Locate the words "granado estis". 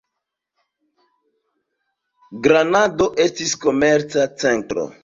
2.49-3.57